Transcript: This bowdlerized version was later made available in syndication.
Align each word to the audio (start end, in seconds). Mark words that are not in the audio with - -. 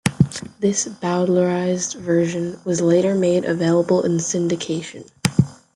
This 0.59 0.87
bowdlerized 0.87 1.93
version 1.95 2.59
was 2.65 2.81
later 2.81 3.13
made 3.13 3.45
available 3.45 4.01
in 4.01 4.13
syndication. 4.17 5.07